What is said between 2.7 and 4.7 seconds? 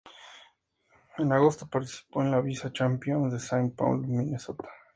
Championship" en Saint Paul, Minnesota.